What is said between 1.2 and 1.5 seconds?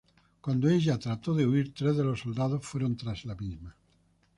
de